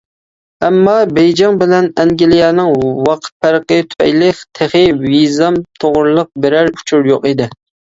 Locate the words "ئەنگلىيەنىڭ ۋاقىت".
2.05-3.31